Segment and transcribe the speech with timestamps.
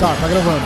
[0.00, 0.64] Tá, tá gravando.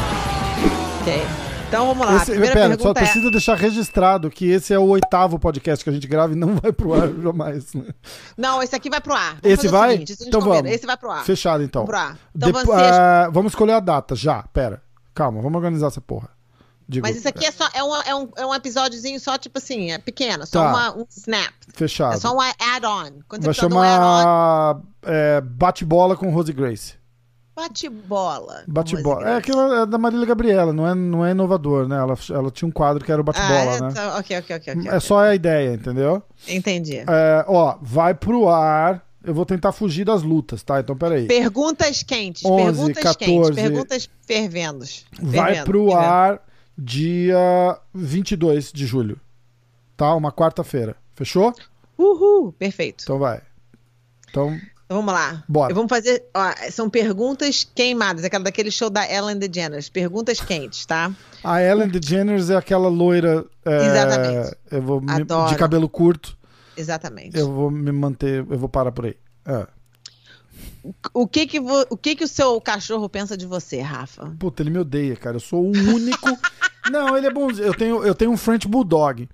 [1.00, 1.22] Ok.
[1.68, 2.16] Então vamos lá.
[2.16, 2.94] Esse, Primeira pera, só é...
[2.94, 6.54] precisa deixar registrado que esse é o oitavo podcast que a gente grava e não
[6.56, 7.72] vai pro ar jamais.
[7.72, 7.84] Né?
[8.36, 9.38] Não, esse aqui vai pro ar.
[9.42, 9.92] Vamos Esse vai?
[9.92, 10.56] seguinte, então combina.
[10.62, 10.70] vamos.
[10.76, 11.24] Esse vai pro ar.
[11.24, 11.86] Fechado então.
[11.86, 12.18] Pro ar.
[12.36, 14.42] Então vamos ser- ah, vamos escolher a data já.
[14.52, 14.82] Pera.
[15.14, 16.28] Calma, vamos organizar essa porra.
[16.92, 19.58] Digo, Mas isso aqui é só é um, é um, é um episódiozinho só, tipo
[19.58, 20.68] assim, é pequeno, só Tá.
[20.70, 21.52] uma, um snap.
[21.74, 22.14] fechado.
[22.14, 23.20] É só um add-on.
[23.26, 26.94] Quando Vai um chamar é, Bate-Bola com Rose Grace.
[27.56, 28.64] bate-bola.
[28.66, 29.28] Bate-bola.
[29.30, 31.96] É é da Marília Gabriela, não é, não é inovador, né?
[31.96, 33.80] Ela, ela tinha um quadro que era o Ah, bate-bola, é?
[33.80, 33.92] né?
[33.92, 34.88] Tá, ok, ok, ok.
[34.88, 36.22] É só a ideia, entendeu?
[36.48, 36.98] Entendi.
[36.98, 39.02] É, ó, vai pro ar.
[39.24, 40.80] Eu vou tentar fugir das lutas, tá?
[40.80, 41.26] Então peraí.
[41.28, 43.24] Perguntas quentes, 11, perguntas 14.
[43.24, 44.84] quentes, perguntas fervendo.
[45.20, 46.00] Vai fervendo, pro fervendo.
[46.12, 46.40] ar
[46.76, 49.20] dia 22 de julho.
[49.96, 50.14] Tá?
[50.14, 50.96] Uma quarta-feira.
[51.14, 51.52] Fechou?
[51.98, 53.02] Uhul, perfeito.
[53.04, 53.40] Então vai.
[54.30, 54.54] Então,
[54.86, 55.44] Então vamos lá.
[55.48, 55.74] Bora.
[55.74, 56.24] Vamos fazer.
[56.34, 59.88] ó, são perguntas queimadas, aquela daquele show da Ellen DeGeneres.
[59.88, 61.12] Perguntas quentes, tá?
[61.44, 63.44] a Ellen DeGeneres é aquela loira.
[63.64, 64.56] é, Exatamente.
[64.70, 66.36] Eu vou me- de cabelo curto.
[66.76, 67.36] Exatamente.
[67.38, 68.38] Eu vou me manter.
[68.48, 69.16] Eu vou parar por aí.
[69.44, 69.66] É.
[71.14, 74.34] O, que que vo- o que que o seu cachorro pensa de você, Rafa?
[74.38, 75.36] Puta, ele me odeia, cara.
[75.36, 76.28] Eu sou o único.
[76.90, 77.50] Não, ele é bom.
[77.52, 79.28] Eu tenho, eu tenho um French Bulldog.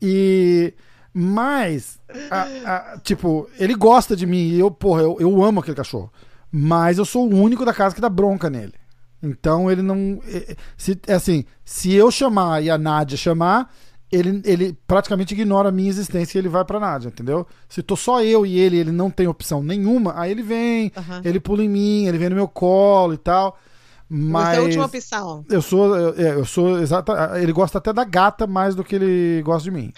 [0.00, 0.72] E.
[1.12, 1.98] Mas.
[2.30, 2.46] a-
[2.94, 4.48] a- tipo, ele gosta de mim.
[4.50, 6.10] E eu, porra, eu, eu amo aquele cachorro.
[6.50, 8.74] Mas eu sou o único da casa que dá bronca nele.
[9.22, 10.20] Então ele não.
[10.26, 13.72] é- Se, é assim, se eu chamar e a Nádia chamar.
[14.12, 17.46] Ele, ele praticamente ignora a minha existência e ele vai pra Nádia, entendeu?
[17.68, 21.20] Se tô só eu e ele ele não tem opção nenhuma, aí ele vem, Aham.
[21.24, 23.56] ele pula em mim, ele vem no meu colo e tal.
[24.08, 25.44] Mas Você é a última opção.
[25.48, 27.40] eu sou, eu, é, eu sou exata.
[27.40, 29.92] Ele gosta até da gata mais do que ele gosta de mim.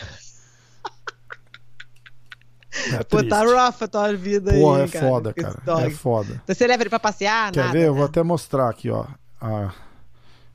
[2.92, 5.86] É Pô, tá rough a tua vida Porra, aí, é cara, foda, cara.
[5.86, 6.40] É foda.
[6.42, 7.52] Então Você leva ele pra passear?
[7.52, 7.86] Quer Nada, ver?
[7.86, 7.98] Eu né?
[7.98, 9.06] vou até mostrar aqui, ó.
[9.40, 9.72] Ah,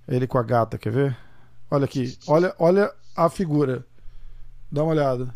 [0.07, 1.17] ele com a gata, quer ver?
[1.69, 2.17] Olha aqui.
[2.27, 3.85] Olha, olha a figura.
[4.71, 5.33] Dá uma olhada.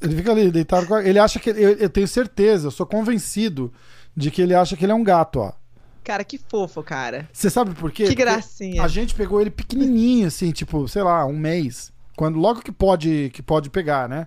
[0.00, 1.02] Ele fica ali, deitado com a...
[1.02, 1.48] Ele acha que.
[1.48, 3.72] Eu, eu tenho certeza, eu sou convencido
[4.14, 5.52] de que ele acha que ele é um gato, ó.
[6.04, 7.26] Cara, que fofo, cara.
[7.32, 8.02] Você sabe por quê?
[8.02, 8.82] Que Porque gracinha.
[8.82, 11.90] A gente pegou ele pequenininho, assim, tipo, sei lá, um mês.
[12.14, 14.26] Quando, logo que pode, que pode pegar, né?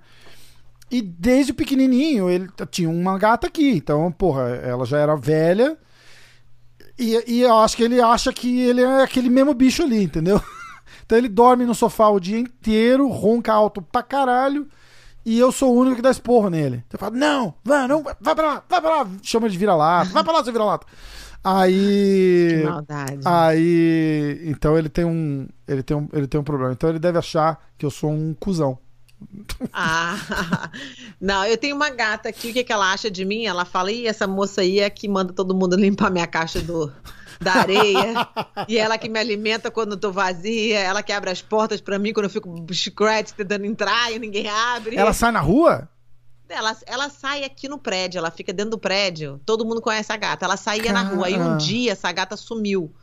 [0.89, 3.69] E desde pequenininho ele tinha uma gata aqui.
[3.69, 5.78] Então, porra, ela já era velha.
[6.97, 10.41] E, e eu acho que ele acha que ele é aquele mesmo bicho ali, entendeu?
[11.06, 14.68] Então ele dorme no sofá o dia inteiro, ronca alto pra caralho.
[15.25, 16.84] E eu sou o único que dá esporro nele.
[16.85, 19.08] Então eu falo, não, vai, não, vai pra lá, vai pra lá.
[19.22, 20.85] Chama de vira-lata, vai pra lá, seu vira-lata.
[21.44, 22.47] Aí.
[22.50, 23.22] Que maldade.
[23.24, 26.74] Aí, então ele tem um, ele tem um, ele tem um problema.
[26.74, 28.78] Então ele deve achar que eu sou um cuzão.
[29.73, 30.69] Ah,
[31.19, 33.45] não, eu tenho uma gata aqui, o que, que ela acha de mim?
[33.45, 36.91] Ela fala, ih, essa moça aí é que manda todo mundo limpar minha caixa do,
[37.41, 38.28] da areia,
[38.67, 41.97] e ela que me alimenta quando eu tô vazia, ela que abre as portas pra
[41.97, 44.95] mim quando eu fico chiclete tentando entrar e ninguém abre.
[44.95, 45.89] Ela sai na rua?
[46.49, 50.17] Ela, ela sai aqui no prédio, ela fica dentro do prédio, todo mundo conhece a
[50.17, 50.45] gata.
[50.45, 51.57] Ela saía na rua, aí um Cara.
[51.57, 52.94] dia essa gata sumiu.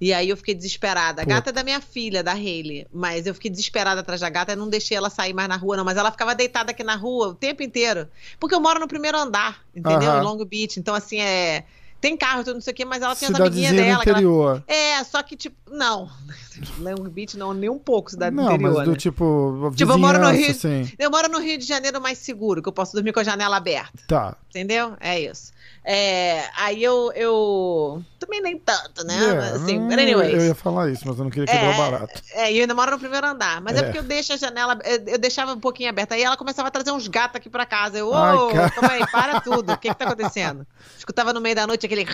[0.00, 1.20] E aí eu fiquei desesperada.
[1.20, 2.86] A gata é da minha filha, da Hayley.
[2.92, 5.76] Mas eu fiquei desesperada atrás da gata e não deixei ela sair mais na rua,
[5.76, 5.84] não.
[5.84, 8.08] Mas ela ficava deitada aqui na rua o tempo inteiro.
[8.38, 10.14] Porque eu moro no primeiro andar, entendeu?
[10.16, 10.80] Em Long Beach.
[10.80, 11.64] Então, assim, é.
[12.00, 14.02] Tem carro, tudo não sei o quê, mas ela tem as amiguinhas do dela.
[14.02, 14.64] que ela- interior.
[14.66, 16.08] É, só que, tipo, não.
[16.80, 18.72] Long Beach não, nem um pouco cidade do Não, interior.
[18.76, 18.96] mas do né?
[18.96, 20.90] tipo, Tipo, eu moro no Rio- assim.
[20.98, 23.58] Eu moro no Rio de Janeiro mais seguro, que eu posso dormir com a janela
[23.58, 24.02] aberta.
[24.08, 24.34] Tá.
[24.48, 24.94] Entendeu?
[24.98, 25.52] É isso.
[25.84, 28.02] É, aí eu, eu.
[28.20, 29.14] Também nem tanto, né?
[29.16, 30.34] É, Mas, assim, hum, anyways.
[30.34, 32.22] Eu ia falar isso, mas eu não queria quebrar o barato.
[32.34, 33.62] É, e eu ainda moro no primeiro andar.
[33.62, 33.82] Mas é, É.
[33.84, 34.78] porque eu deixo a janela.
[34.84, 36.14] Eu, eu deixava um pouquinho aberta.
[36.14, 37.96] Aí ela começava a trazer uns gatos aqui pra casa.
[37.96, 38.12] Eu, ô,
[38.52, 38.70] cara.
[38.72, 39.72] calma aí, para tudo.
[39.72, 40.66] O que que tá acontecendo?
[40.98, 42.06] Escutava no meio da noite aquele.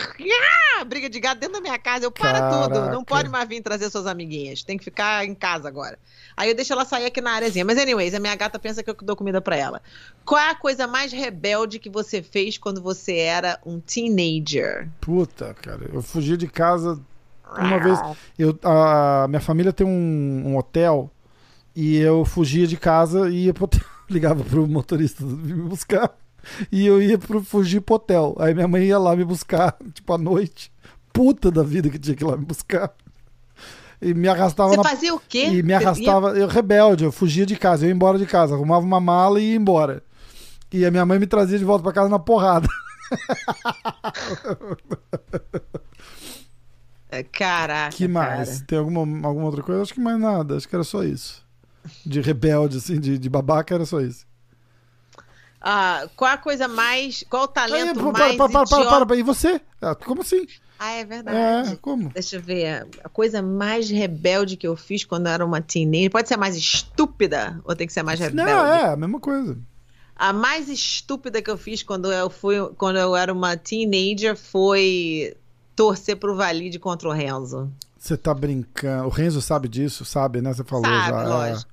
[0.79, 2.05] "Ah", briga de gato dentro da minha casa.
[2.05, 2.73] Eu, para tudo.
[2.75, 2.91] Caraca.
[2.93, 4.63] Não pode mais vir trazer suas amiguinhas.
[4.63, 5.99] Tem que ficar em casa agora.
[6.37, 7.65] Aí eu deixo ela sair aqui na areazinha.
[7.65, 9.81] Mas, anyways, a minha gata pensa que eu dou comida pra ela.
[10.27, 14.89] Qual é a coisa mais rebelde que você fez quando você era um teenager?
[14.99, 15.89] Puta, cara.
[15.93, 16.99] Eu fugi de casa
[17.57, 17.97] uma vez.
[18.37, 21.09] Eu, a minha família tem um, um hotel
[21.73, 23.81] e eu fugia de casa e ia pro hotel.
[24.09, 26.13] Ligava pro motorista me buscar.
[26.69, 28.35] E eu ia pro, fugir pro hotel.
[28.37, 30.73] Aí minha mãe ia lá me buscar, tipo, à noite.
[31.13, 32.93] Puta da vida que tinha que ir lá me buscar.
[34.01, 35.45] E me arrastava Você na fazia o quê?
[35.45, 38.85] E me arrastava, eu rebelde, eu fugia de casa, eu ia embora de casa, arrumava
[38.85, 40.03] uma mala e ia embora.
[40.71, 42.67] E a minha mãe me trazia de volta pra casa na porrada.
[47.09, 47.95] É, Caraca.
[47.95, 48.49] Que mais?
[48.55, 48.65] cara.
[48.67, 49.81] Tem alguma, alguma outra coisa?
[49.81, 50.57] Acho que mais nada.
[50.57, 51.45] Acho que era só isso.
[52.05, 54.25] De rebelde, assim, de, de babaca, era só isso.
[55.61, 57.23] Ah, qual a coisa mais.
[57.29, 58.35] Qual o Aí, talento pô, mais.
[58.35, 59.61] para, para, para, idiota- para, para, E você?
[59.81, 60.45] Ah, como assim?
[60.77, 61.71] Ah, é verdade.
[61.71, 62.09] É, como?
[62.09, 62.85] Deixa eu ver.
[63.03, 66.11] A coisa mais rebelde que eu fiz quando eu era uma teenager.
[66.11, 68.51] Pode ser mais estúpida ou tem que ser mais rebelde?
[68.51, 69.57] Não, é, a mesma coisa.
[70.17, 75.35] A mais estúpida que eu fiz quando eu fui, quando eu era uma teenager foi
[75.75, 77.69] torcer pro Valide contra o Renzo.
[77.97, 79.05] Você tá brincando.
[79.07, 80.53] O Renzo sabe disso, sabe, né?
[80.53, 81.23] Você falou Sabe, já.
[81.23, 81.71] lógico.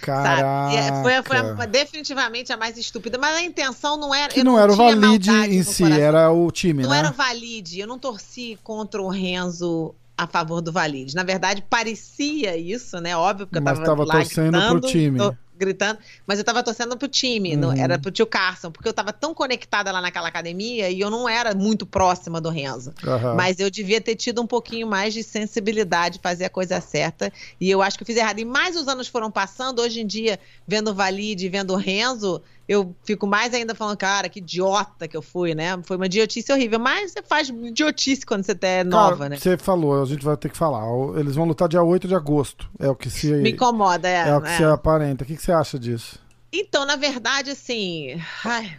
[0.00, 0.74] Caraca.
[0.76, 4.32] É- Foi, foi a- definitivamente a mais estúpida, mas a intenção não era.
[4.32, 6.02] Que eu não, era o Valide em si, coração.
[6.02, 6.98] era o time, Não né?
[6.98, 11.14] era o Valide, eu não torci contra o Renzo a favor do Valide.
[11.14, 13.16] Na verdade, parecia isso, né?
[13.16, 15.18] Óbvio, porque Mas eu tava tava lá torcendo pro gritando, time.
[15.18, 17.76] tô gritando, mas eu tava torcendo pro time, não, Uhum.
[17.76, 21.28] era pro tio Carson, porque eu tava tão conectada lá naquela academia e eu não
[21.28, 22.92] era muito próxima do Renzo.
[23.04, 23.34] Aham.
[23.34, 27.32] Mas eu devia ter tido um pouquinho mais de sensibilidade, fazer a coisa certa.
[27.60, 28.38] E eu acho que eu fiz errado.
[28.40, 32.42] E mais os anos foram passando, hoje em dia, vendo o Valide, vendo o Renzo,
[32.68, 35.78] eu fico mais ainda falando, cara, que idiota que eu fui, né?
[35.82, 36.78] Foi uma idiotice horrível.
[36.78, 39.36] Mas você faz idiotice quando você é nova, Cara, né?
[39.36, 40.84] Você falou, a gente vai ter que falar.
[41.18, 42.68] Eles vão lutar dia 8 de agosto.
[42.78, 44.28] É o que se, Me incomoda, é.
[44.28, 44.56] é o que é.
[44.56, 45.24] se aparenta.
[45.24, 46.23] O que você acha disso?
[46.56, 48.16] Então, na verdade, assim,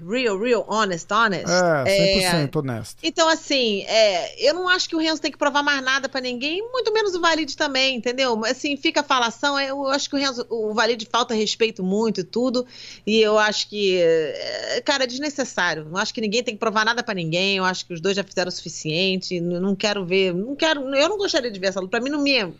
[0.07, 1.51] real, real, honest, honest.
[1.85, 2.97] É, é, 100% honesto.
[3.03, 6.21] Então, assim, é, eu não acho que o Renzo tem que provar mais nada pra
[6.21, 8.35] ninguém, muito menos o Valide também, entendeu?
[8.37, 12.21] Mas, Assim, fica a falação, eu acho que o Renzo, o Valide falta respeito muito
[12.21, 12.65] e tudo,
[13.05, 15.83] e eu acho que, é, cara, é desnecessário.
[15.83, 18.15] Não acho que ninguém tem que provar nada pra ninguém, eu acho que os dois
[18.15, 21.81] já fizeram o suficiente, não quero ver, não quero, eu não gostaria de ver essa
[21.81, 22.53] luta, pra mim não me, É.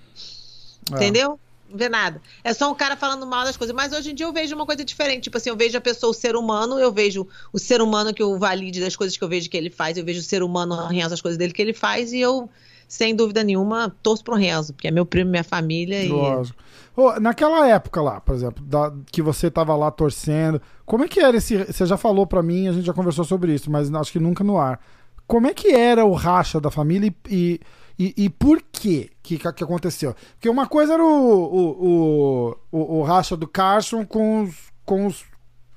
[0.92, 1.40] Entendeu?
[1.76, 2.22] Vê nada.
[2.44, 3.76] É só um cara falando mal das coisas.
[3.76, 5.24] Mas hoje em dia eu vejo uma coisa diferente.
[5.24, 8.24] Tipo assim, eu vejo a pessoa, o ser humano, eu vejo o ser humano que
[8.24, 9.98] eu valide das coisas que eu vejo que ele faz.
[9.98, 12.14] Eu vejo o ser humano Renzo, as coisas dele que ele faz.
[12.14, 12.50] E eu,
[12.88, 16.04] sem dúvida nenhuma, torço pro Renzo, porque é meu primo, minha família.
[16.04, 16.10] E...
[16.10, 16.64] Lógico.
[16.96, 21.20] Ô, naquela época lá, por exemplo, da- que você tava lá torcendo, como é que
[21.20, 21.58] era esse.
[21.66, 24.44] Você já falou pra mim, a gente já conversou sobre isso, mas acho que nunca
[24.44, 24.80] no ar.
[25.28, 27.60] Como é que era o racha da família e, e,
[27.98, 30.16] e por quê que, que aconteceu?
[30.34, 34.56] Porque uma coisa era o, o, o, o, racha do Carson com os,
[34.86, 35.24] com, os,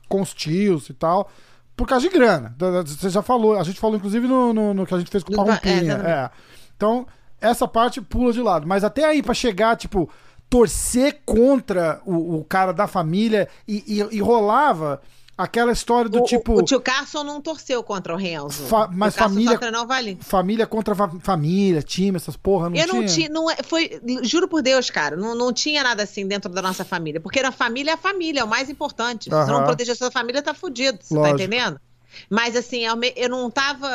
[0.09, 1.31] com os tios e tal,
[1.76, 2.55] por causa de grana.
[2.85, 5.32] Você já falou, a gente falou inclusive no, no, no que a gente fez com
[5.32, 5.59] o Paulo é.
[5.65, 6.31] É.
[6.76, 7.06] Então,
[7.41, 8.67] essa parte pula de lado.
[8.67, 10.11] Mas até aí, pra chegar, tipo,
[10.50, 15.00] torcer contra o, o cara da família e, e, e rolava
[15.38, 16.55] aquela história do O, tipo.
[16.58, 18.64] o tio Carson não torceu contra o Renzo.
[18.67, 20.25] Fa- mas o família- só treinou o Valide.
[20.25, 23.00] Família contra fa- família, time, essas porra, não eu tinha?
[23.00, 26.52] não tinha, não é, foi, juro por Deus, cara, não, não tinha nada assim dentro
[26.52, 29.25] da nossa família, porque a família é a família, é o mais importante.
[29.31, 29.46] Se Aham.
[29.52, 31.37] não proteger a sua família, tá fudido, você Lógico.
[31.38, 31.81] tá entendendo?
[32.29, 32.82] Mas assim,
[33.17, 33.88] eu não tava,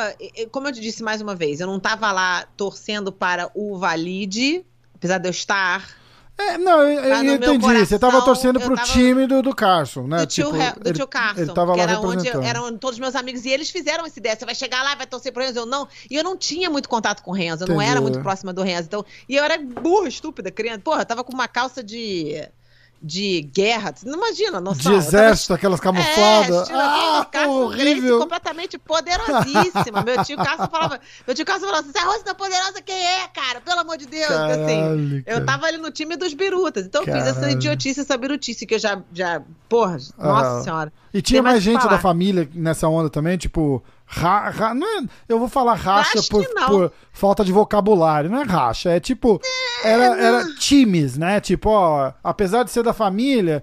[0.50, 4.64] como eu te disse mais uma vez, eu não tava lá torcendo para o Valide,
[4.94, 5.86] apesar de eu estar
[6.36, 7.78] É, não, eu, Tá eu entendi.
[7.86, 10.18] você tava coração, torcendo pro tava- time do, do Carson, né?
[10.18, 12.98] do tio, Tipo, do ele- tio Carson, Ele tava lá era onde eu- eram todos
[12.98, 15.60] meus amigos, e eles fizeram essa ideia, você vai chegar lá, vai torcer pro Renzo,
[15.60, 17.90] eu não, e eu não tinha muito contato com o Renzo, eu não Entendi.
[17.92, 21.22] era muito próxima do Renzo, então, e eu era burra, estúpida, criança, porra, eu tava
[21.22, 22.42] com uma calça de,
[23.00, 24.80] de guerra, você não imagina, noção.
[24.80, 26.62] De eu tava exército, aquelas é, camufladas.
[26.62, 28.18] estilo ah, assim, Carson Grace horrível.
[28.20, 30.02] completamente poderosíssima.
[30.02, 33.28] Meu tio Carson falava, meu tio Carson falava assim, essa Rosa tá poderosa, quem é,
[33.28, 33.60] cara?
[33.60, 34.30] Pelo amor de Deus.
[34.30, 35.38] assim, Caralho, cara.
[35.38, 36.84] eu tava ali no time dos birutas.
[36.86, 37.52] Então eu fiz essa Caralho.
[37.52, 40.62] idiotice, essa birutice que eu já, já porra, nossa Ah.
[40.62, 40.92] senhora.
[41.12, 45.04] E tinha mais mais gente da família nessa onda também, tipo, ra, ra- não é,
[45.28, 49.40] eu vou falar racha por, por falta de vocabulário, não é racha, é tipo,
[49.84, 51.40] era, era times, né?
[51.40, 53.62] Tipo, ó, apesar de ser da família,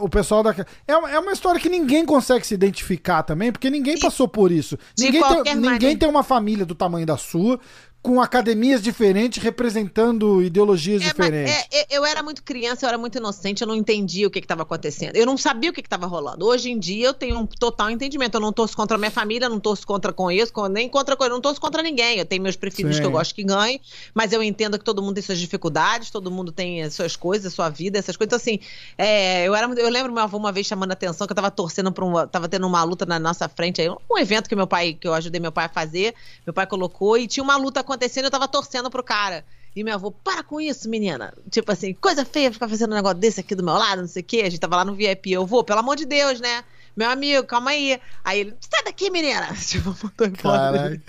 [0.00, 0.54] o pessoal da.
[0.86, 4.52] É uma, é uma história que ninguém consegue se identificar também, porque ninguém passou por
[4.52, 4.78] isso.
[4.96, 5.98] de Ninguém, tem, ninguém maneira.
[5.98, 7.58] tem uma família do tamanho da sua,
[8.06, 11.52] com academias diferentes, representando ideologias É, diferentes.
[11.52, 14.38] é, é, eu era muito criança, eu era muito inocente, eu não entendia o que
[14.38, 15.16] estava acontecendo.
[15.16, 16.46] Eu não sabia o que estava rolando.
[16.46, 18.34] Hoje em dia eu tenho um total entendimento.
[18.36, 21.16] Eu não torço contra a minha família, não torço contra com isso, com- nem contra
[21.18, 22.18] eu não torço contra ninguém.
[22.20, 23.02] Eu tenho meus preferidos Sim.
[23.02, 23.80] que eu gosto que ganhem,
[24.14, 27.52] mas eu entendo que todo mundo tem suas dificuldades, todo mundo tem as suas coisas,
[27.52, 28.28] sua vida, essas coisas.
[28.28, 28.60] Então, assim,
[28.96, 31.50] é, eu, era, eu lembro meu avô uma vez chamando a atenção que eu tava
[31.50, 32.24] torcendo para um.
[32.28, 35.14] Tava tendo uma luta na nossa frente aí, um evento que meu pai, que eu
[35.14, 36.14] ajudei meu pai a fazer,
[36.46, 39.44] meu pai colocou, e tinha uma luta acontecendo, eu tava torcendo pro cara.
[39.74, 41.34] E meu avô, para com isso, menina.
[41.50, 44.22] Tipo assim, coisa feia ficar fazendo um negócio desse aqui do meu lado, não sei
[44.22, 44.42] o quê.
[44.46, 45.32] A gente tava lá no VIP.
[45.32, 46.64] Eu vou, pelo amor de Deus, né?
[46.96, 48.00] Meu amigo, calma aí.
[48.24, 49.48] Aí ele, sai daqui, menina.
[49.60, 51.02] Tipo, mandou embora.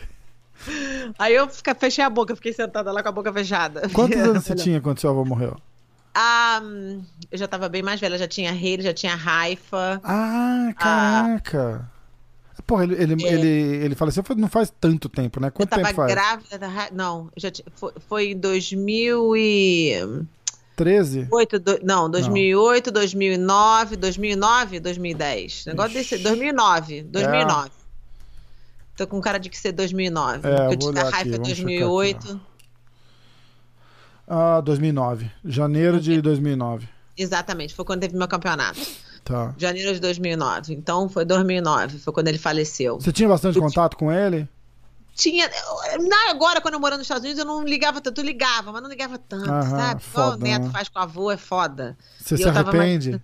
[1.18, 3.88] Aí eu fica, fechei a boca, fiquei sentada lá com a boca fechada.
[3.90, 5.56] Quantos anos você tinha quando seu avô morreu?
[6.14, 6.60] Ah,
[7.32, 10.02] eu já tava bem mais velha, já tinha Rei, já tinha Raifa.
[10.04, 11.90] Ah, caraca.
[12.68, 13.34] Porra, ele, ele, É.
[13.34, 13.48] ele,
[13.86, 15.48] ele faleceu foi- não faz tanto tempo, né?
[15.48, 16.12] Eu Quanto tava tempo faz?
[16.12, 20.28] grávida Não, eu já tinha- foi, foi em 2008,
[20.76, 21.24] 13?
[21.24, 25.66] do- não, 2008, 2009, 2009, 2010.
[25.66, 27.72] Negócio desse, 2009, 2009.
[28.98, 30.46] Tô com cara de que ser 2009.
[30.48, 32.42] É, eu porque eu vou olhar aqui, raiva vamos checar 2008.
[34.28, 35.32] Ah, 2009.
[35.46, 36.88] Janeiro de 2009.
[37.18, 38.80] Exatamente, foi quando teve meu campeonato.
[39.28, 39.54] Tá.
[39.58, 40.74] Janeiro de 2009.
[40.74, 42.96] Então foi 2009, foi quando ele faleceu.
[42.96, 44.48] Você tinha bastante contato com ele?
[45.14, 45.50] Tinha.
[46.08, 48.22] Na, agora, quando eu morando nos Estados Unidos, eu não ligava tanto.
[48.22, 50.04] Eu ligava, mas não ligava tanto, Aham, sabe?
[50.10, 50.70] Igual o foda, neto né?
[50.72, 51.98] faz com o avô, é foda.
[52.20, 53.22] Você E se eu arrepende?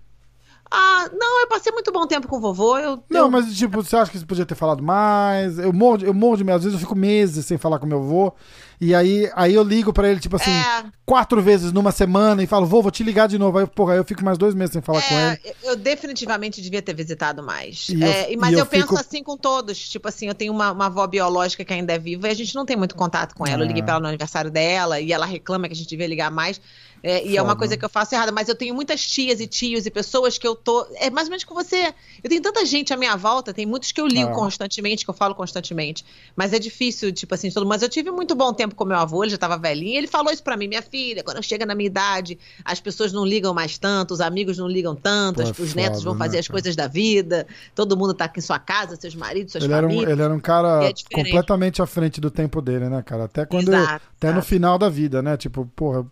[0.70, 2.76] Ah, não, eu passei muito bom tempo com o vovô.
[2.78, 5.58] Eu, Não, eu- mas tipo, você acha que você podia ter falado mais?
[5.58, 6.56] Eu morro, de- eu morro de medo.
[6.56, 8.32] Às vezes eu fico meses sem falar com meu avô.
[8.80, 10.84] E aí, aí eu ligo pra ele, tipo assim, É.
[11.06, 13.56] quatro vezes numa semana e falo, vô, vou te ligar de novo.
[13.58, 15.38] Aí, porra, eu fico mais dois meses sem falar com ele.
[15.44, 17.86] É, eu definitivamente devia ter visitado mais.
[17.88, 19.78] E eu- É, e- mas e eu, eu penso fico- assim com todos.
[19.88, 22.54] Tipo assim, eu tenho uma, uma avó biológica que ainda é viva e a gente
[22.54, 23.62] não tem muito contato com ela.
[23.62, 23.84] Eu liguei É.
[23.84, 26.60] pra ela no aniversário dela e ela reclama que a gente devia ligar mais.
[27.06, 27.58] É, e é uma Foda.
[27.58, 28.32] coisa que eu faço errada.
[28.32, 30.86] Mas eu tenho muitas tias e tios e pessoas que eu tô.
[30.94, 31.92] É mais ou menos com você.
[32.22, 34.34] Eu tenho tanta gente à minha volta, tem muitos que eu ligo É.
[34.34, 36.02] constantemente, que eu falo constantemente.
[36.34, 39.22] Mas é difícil, tipo assim, todo Mas eu tive muito bom tempo com meu avô,
[39.22, 39.92] ele já tava velhinho.
[39.92, 43.12] e Ele falou isso pra mim, minha filha, quando chega na minha idade, as pessoas
[43.12, 46.16] não ligam mais tanto, os amigos não ligam tanto, Pô, é os netos foda, vão
[46.18, 49.52] fazer né, as coisas da vida, todo mundo tá aqui em sua casa, seus maridos,
[49.52, 50.10] suas Ele era, um, famílias.
[50.12, 53.24] ele era um cara é completamente à frente do tempo dele, né, cara?
[53.24, 53.68] Até quando.
[53.68, 54.46] Exato, até no exato.
[54.46, 55.36] final da vida, né?
[55.36, 56.06] Tipo, porra,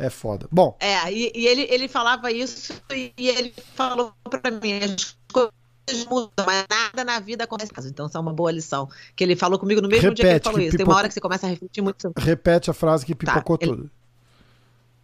[0.00, 0.46] é foda.
[0.50, 5.52] Bom, É, e, e ele, ele falava isso e, ele falou pra mim, as coisas
[6.08, 7.72] mudam, mas nada na vida acontece.
[7.86, 8.88] Então, isso é uma boa lição.
[9.14, 10.76] Que ele falou comigo no mesmo dia que ele Repete, falou que isso.
[10.76, 13.58] Tem uma hora que você começa a refletir muito sobre repete a frase que pipocou
[13.60, 13.90] ele- tudo.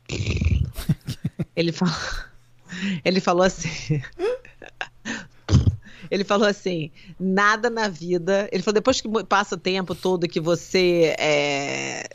[1.57, 1.95] Ele falou,
[3.05, 4.03] ele falou assim.
[6.11, 8.49] Ele falou assim: nada na vida.
[8.53, 12.09] Ele falou, depois que passa o tempo todo que você é,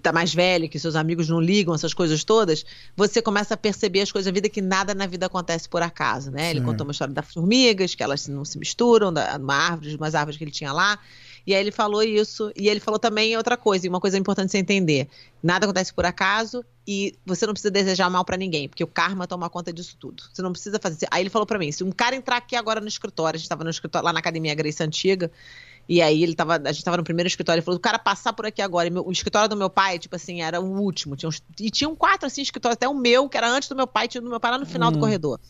[0.00, 2.64] tá mais velho, que seus amigos não ligam, essas coisas todas,
[2.96, 6.30] você começa a perceber as coisas da vida que nada na vida acontece por acaso,
[6.30, 6.50] né?
[6.50, 6.66] Ele Sim.
[6.66, 10.36] contou uma história das formigas, que elas não se misturam, da, uma árvore, umas árvores
[10.36, 10.98] que ele tinha lá.
[11.46, 14.52] E aí ele falou isso, e ele falou também outra coisa, e uma coisa importante
[14.52, 15.08] você entender.
[15.42, 19.26] Nada acontece por acaso e você não precisa desejar mal pra ninguém, porque o karma
[19.26, 20.24] toma conta disso tudo.
[20.32, 21.06] Você não precisa fazer.
[21.10, 23.48] Aí ele falou pra mim, se um cara entrar aqui agora no escritório, a gente
[23.48, 25.30] tava no escritório lá na academia Grace Antiga,
[25.88, 28.32] e aí ele tava, a gente tava no primeiro escritório, ele falou, o cara passar
[28.32, 31.16] por aqui agora, e meu- o escritório do meu pai, tipo assim, era o último,
[31.16, 33.86] tinha uns- e tinham quatro assim escritórios, até o meu, que era antes do meu
[33.86, 35.00] pai, tinha o do meu pai lá no final do Hum.
[35.00, 35.40] corredor.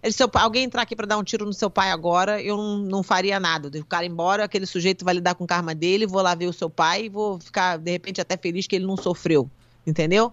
[0.00, 2.78] Ele, se alguém entrar aqui pra dar um tiro no seu pai agora, eu não,
[2.78, 3.68] não faria nada.
[3.80, 6.52] O cara embora, aquele sujeito vai lidar com o karma dele, vou lá ver o
[6.52, 9.50] seu pai e vou ficar, de repente, até feliz que ele não sofreu.
[9.88, 10.30] Entendeu?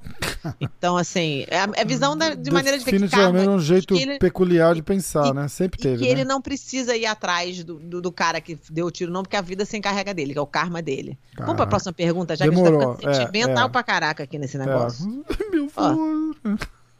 [0.59, 4.19] Então, assim, é a, é visão da- de maneira de Definitivamente karma, um jeito ele-
[4.19, 5.47] peculiar de pensar, e- né?
[5.47, 6.09] Sempre e teve, que né?
[6.09, 9.38] ele não precisa ir atrás do, do, do cara que deu o tiro, não, porque
[9.38, 11.17] a vida se encarrega dele, que é o karma dele.
[11.38, 11.69] Vamos pra Caraca.
[11.69, 13.69] próxima pergunta, já Demorou, que a gente tá ficando é, sentimental é.
[13.71, 15.24] pra caraca aqui nesse negócio.
[15.39, 15.43] É.
[15.55, 16.35] Meu vô.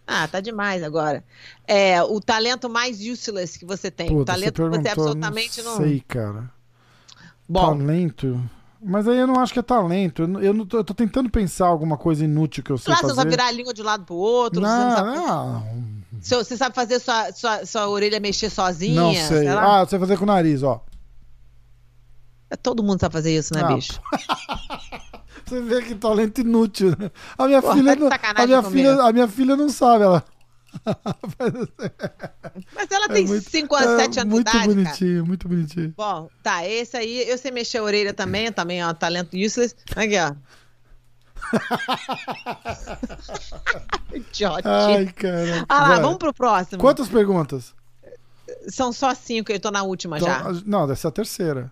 [0.08, 1.22] Ah, tá demais agora.
[1.68, 4.08] É, o talento mais useless que você tem.
[4.12, 5.76] o Puta, talento que você absolutamente não.
[5.78, 6.50] Sei, cara.
[7.50, 8.50] Bom, Talento.
[8.88, 10.22] Mas aí eu não acho que é talento.
[10.22, 12.94] Eu não- Eu, não tô, eu tô tentando pensar alguma coisa inútil que eu sei
[12.94, 13.16] você fazer.
[13.16, 16.58] sabe virar a língua de um lado pro outro, você, não não, sabe, não, você
[16.58, 19.02] sabe fazer sua, sua, sua orelha mexer sozinha.
[19.02, 19.44] não sei.
[19.52, 19.82] lá.
[19.82, 20.84] Ah, sei fazer com o nariz, ó.
[22.62, 24.00] Todo mundo sabe fazer isso, né, Ah, bicho?
[25.46, 26.96] Você vê que talento inútil.
[26.98, 27.12] né?
[27.38, 28.00] A minha Pô, filha, tá
[28.34, 30.24] não- a minha filha, a minha filha não sabe, ela.
[32.74, 34.74] Mas ela É tem muito- 5 a é 7 anos de Muito idade, cara.
[34.76, 35.94] bonitinho, muito bonitinho.
[35.96, 39.76] Bom, tá, esse aí, eu sei mexer a orelha também, também é um talento useless.
[39.96, 40.34] Aqui, ó.
[44.64, 45.66] Ai, cara.
[45.70, 46.80] ah lá, vamos pro próximo.
[46.82, 47.74] Quantas perguntas?
[48.68, 50.40] São só cinco, eu tô na última já.
[50.40, 51.72] Então, a- não, dessa é a terceira.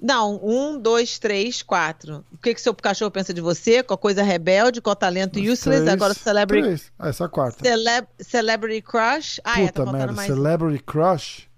[0.00, 2.24] Não, um, dois, três, quatro.
[2.32, 3.82] O que que seu cachorro pensa de você?
[3.82, 4.80] Qual coisa rebelde?
[4.80, 5.82] Qual talento useless?
[5.82, 6.92] Três, Agora celebrity, três.
[6.98, 7.62] Ah, essa é a quarta.
[7.62, 9.40] celeb, celebrity crush.
[9.44, 10.26] Ah, é, tá Puta merda, mais.
[10.26, 11.48] Celebrity Crush?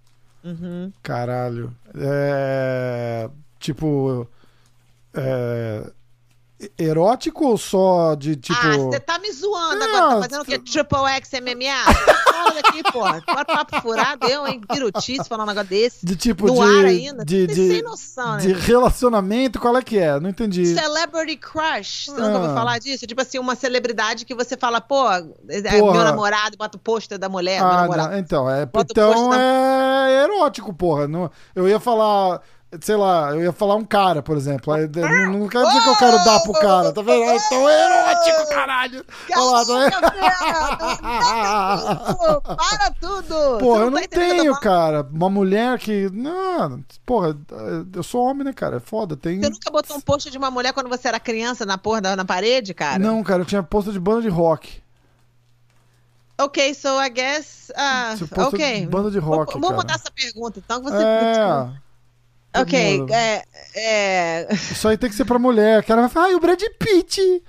[0.42, 0.92] Uhum.
[1.02, 1.72] Caralho.
[1.94, 3.30] É.
[3.60, 4.28] Tipo.
[5.14, 5.90] É.
[6.78, 8.58] Erótico ou só de tipo.
[8.60, 10.14] Ah, você tá me zoando Ah, agora.
[10.14, 10.58] Tá fazendo o quê?
[10.58, 11.92] Triple X MMA?
[12.24, 13.04] Fala daqui, pô.
[13.04, 14.60] Agora papo furado, eu, hein?
[14.72, 16.04] Virutice falar um negócio desse.
[16.04, 16.60] de tipo no de.
[16.60, 17.24] ar ainda?
[17.24, 18.38] De, de, sem noção, né?
[18.38, 20.18] de relacionamento, qual é que é?
[20.20, 20.66] Não entendi.
[20.66, 22.06] Celebrity crush.
[22.06, 22.54] Você nunca ouviu Ah.
[22.54, 23.06] falar disso?
[23.06, 25.92] Tipo assim, uma celebridade que você fala, pô, é Porra.
[25.94, 28.10] meu namorado, bota o pôster da mulher, meu Ah, namorado.
[28.12, 31.08] não, então, é, Bota então é erótico, porra.
[31.08, 32.40] Não, eu ia falar
[32.80, 34.72] sei lá, eu ia falar um cara, por exemplo.
[34.72, 37.24] Aí, não, não quero dizer que eu quero dar pro cara, tá vendo?
[37.24, 39.04] Ai, tão erótico, caralho!
[39.36, 40.00] Olha lá, tá vendo?
[42.56, 43.58] Para tudo!
[43.58, 45.06] Porra, eu não tá tenho, cara.
[45.10, 46.08] Uma mulher que.
[46.12, 47.36] Não, porra,
[47.94, 48.76] eu sou homem, né, cara?
[48.78, 49.16] É foda.
[49.16, 49.40] Tem...
[49.40, 52.24] Você nunca botou um post de uma mulher quando você era criança na porra na
[52.24, 52.98] parede, cara?
[52.98, 54.80] Não, cara, eu tinha posto de banda de rock.
[56.38, 57.70] Ok, so I guess.
[57.70, 58.86] Uh, ok.
[58.86, 59.52] Banda de rock.
[59.52, 61.04] Vamos mudar essa pergunta, então, que você.
[61.04, 61.91] É.
[62.54, 63.42] Ok, é,
[63.74, 64.54] é...
[64.54, 67.42] Isso aí tem que ser pra mulher, que ela vai falar, ai, o Brad Pitt.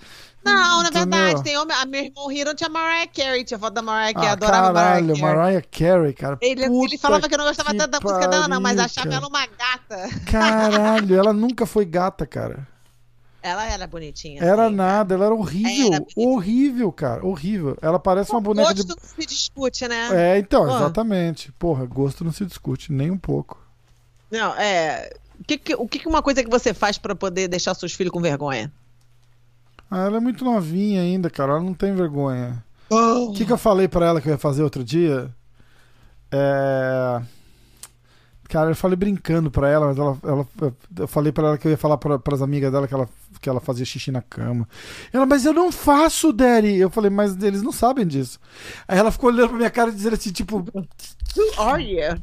[0.43, 1.75] Não, na verdade, tem homem.
[1.75, 5.05] A meu irmão Hiro tinha Mariah Carey, tinha foto da Mariah Carey, ah, adorava caralho,
[5.05, 5.35] Mariah Carey.
[5.35, 6.37] Mariah Carey, cara.
[6.41, 9.27] Ele, ele falava que eu não gostava tanto da música dela, não, mas achava ela
[9.27, 10.09] uma gata.
[10.29, 12.67] Caralho, ela nunca foi gata, cara.
[13.41, 14.41] Ela era bonitinha.
[14.41, 15.93] Era assim, nada, ela era horrível.
[15.93, 17.25] Era horrível, cara.
[17.25, 17.77] Horrível.
[17.81, 18.93] Ela parece uma boneca gosto de.
[18.93, 20.35] Gosto não se discute, né?
[20.35, 21.51] É, então, exatamente.
[21.53, 23.62] Porra, gosto não se discute, nem um pouco.
[24.33, 25.11] Não, é.
[25.39, 28.11] O que, que, o que uma coisa que você faz para poder deixar seus filhos
[28.11, 28.73] com vergonha?
[29.91, 31.51] Ah, ela é muito novinha ainda, cara.
[31.51, 32.63] Ela não tem vergonha.
[32.89, 33.33] O oh.
[33.33, 35.29] que, que eu falei para ela que eu ia fazer outro dia?
[36.31, 37.21] É.
[38.49, 40.47] Cara, eu falei brincando pra ela, mas ela, ela
[40.97, 43.07] eu falei pra ela que eu ia falar pra, pras amigas dela que ela,
[43.39, 44.67] que ela fazia xixi na cama.
[45.11, 46.75] Ela, mas eu não faço, Daddy.
[46.75, 48.39] Eu falei, mas eles não sabem disso.
[48.87, 50.57] Aí ela ficou olhando pra minha cara e dizendo assim, tipo.
[50.57, 52.19] Who are you?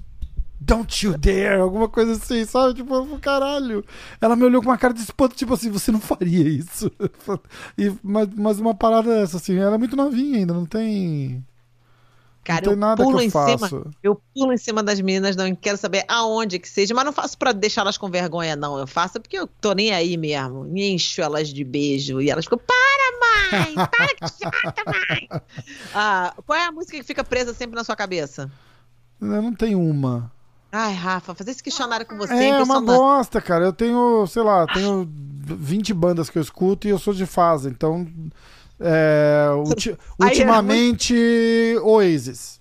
[0.62, 2.74] Don't you dare, alguma coisa assim, sabe?
[2.74, 3.82] Tipo, caralho.
[4.20, 6.90] Ela me olhou com uma cara de espanto, tipo assim, você não faria isso.
[7.78, 11.42] E, mas, mas uma parada dessa, assim, ela é muito novinha ainda, não tem.
[12.44, 13.68] Cara, não tem nada eu pulo que eu em faço.
[13.68, 13.90] cima.
[14.02, 17.38] Eu pulo em cima das meninas, não quero saber aonde que seja, mas não faço
[17.38, 18.78] para deixá-las com vergonha, não.
[18.78, 20.64] Eu faço porque eu tô nem aí mesmo.
[20.64, 23.74] Me encho elas de beijo e elas ficam, para, mãe!
[23.74, 25.28] Para que chata, mãe!
[25.94, 28.50] Ah, qual é a música que fica presa sempre na sua cabeça?
[29.20, 30.30] Eu não tenho uma.
[30.72, 33.64] Ai, Rafa, fazer esse questionário com você é, é uma bosta, cara.
[33.64, 37.68] Eu tenho, sei lá, tenho 20 bandas que eu escuto e eu sou de fase,
[37.68, 38.06] então.
[38.78, 41.14] É, ulti, ultimamente,
[41.82, 42.60] Oasis.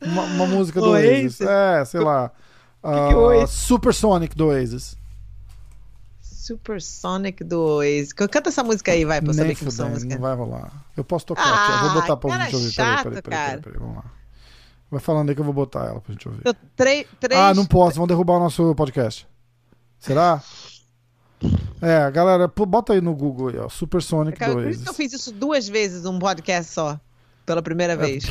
[0.00, 1.40] Uma, uma música do Oasis.
[1.40, 1.40] Oasis.
[1.42, 2.30] É, sei lá.
[2.82, 4.96] Uh, Supersonic do Oasis.
[6.20, 8.14] Supersonic do Oasis.
[8.14, 10.14] Canta essa música aí, vai, pra eu saber que música.
[10.14, 10.72] Não vai rolar.
[10.96, 11.72] Eu posso tocar ah, aqui.
[11.72, 12.72] Eu vou botar pra ouvir.
[12.72, 14.21] Chato, peraí, peraí, peraí, peraí, peraí, vamos lá.
[14.92, 16.42] Vai falando aí que eu vou botar ela pra gente ouvir.
[16.44, 17.40] Eu, três, três...
[17.40, 19.26] Ah, não posso, vão derrubar o nosso podcast.
[19.98, 20.42] Será?
[21.80, 23.70] É, galera, bota aí no Google aí, ó.
[23.70, 24.64] Supersonic Cara, 2.
[24.64, 27.00] Por isso que eu fiz isso duas vezes num podcast só.
[27.46, 27.96] Pela primeira é.
[27.96, 28.24] vez.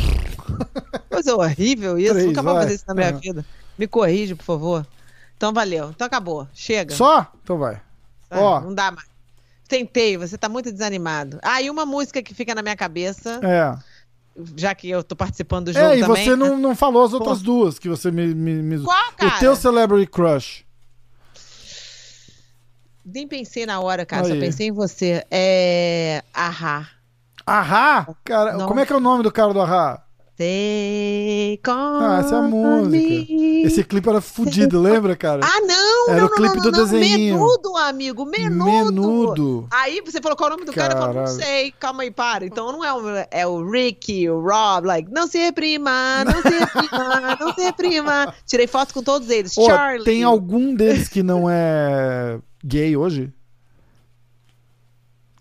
[1.09, 2.13] Coisa horrível isso.
[2.13, 3.43] Três, Nunca vou fazer isso na minha vida.
[3.75, 4.85] Me corrige, por favor.
[5.35, 5.89] Então valeu.
[5.89, 6.47] Então acabou.
[6.53, 6.93] Chega.
[6.93, 7.25] Só?
[7.41, 7.81] Então vai.
[8.29, 8.61] Ah, ó.
[8.61, 9.09] Não dá mais.
[9.67, 11.39] Tentei, você tá muito desanimado.
[11.41, 13.39] Ah, e uma música que fica na minha cabeça.
[13.41, 13.90] É
[14.55, 16.23] já que eu tô participando do jogo é, e também.
[16.23, 17.45] você não, não falou as outras Pô.
[17.45, 18.83] duas que você me, me, me...
[18.83, 19.35] Qual, cara?
[19.35, 20.65] O teu Celebrity Crush.
[23.05, 24.27] Nem pensei na hora, cara.
[24.27, 24.33] Aí.
[24.33, 25.25] Só pensei em você.
[25.29, 26.23] É.
[26.33, 26.87] Ahá.
[27.45, 28.07] Ahá?
[28.23, 28.67] Cara, Nossa.
[28.67, 30.03] como é que é o nome do cara do Ahá?
[30.41, 32.89] Take on ah, essa é a música.
[32.89, 33.63] Me.
[33.63, 35.41] Esse clipe era fudido, lembra, cara?
[35.43, 36.09] Ah, não!
[36.09, 37.35] Era não, o clipe não, do não, desenho.
[37.35, 38.65] Menudo, amigo, menudo.
[38.65, 39.67] Menudo.
[39.69, 40.99] Aí você falou qual é o nome do Caralho.
[40.99, 42.43] cara, eu não sei, calma aí, para.
[42.43, 46.57] Então não é o, é o Ricky, o Rob, like, não se reprima, não se
[46.57, 48.33] reprima, não se reprima.
[48.47, 49.55] Tirei foto com todos eles.
[49.55, 50.05] Oh, Charlie.
[50.05, 53.31] Tem algum deles que não é gay hoje?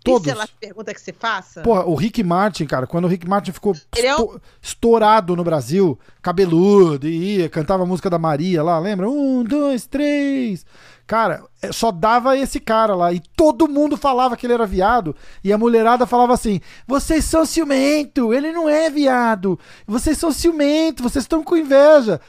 [0.03, 0.27] Todos.
[0.27, 1.61] E se ela pergunta que se faça?
[1.61, 4.39] Porra, o Rick Martin, cara, quando o Rick Martin ficou é um...
[4.61, 9.09] estourado no Brasil, cabeludo, e ia, cantava a música da Maria lá, lembra?
[9.09, 10.65] Um, dois, três.
[11.05, 13.11] Cara, é, só dava esse cara lá.
[13.11, 15.15] E todo mundo falava que ele era viado.
[15.43, 19.59] E a mulherada falava assim: vocês são ciumento, ele não é viado.
[19.85, 22.19] Vocês são ciumento, vocês estão com inveja.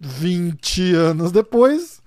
[0.00, 1.99] 20 anos depois,